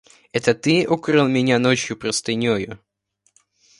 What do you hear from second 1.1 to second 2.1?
меня ночью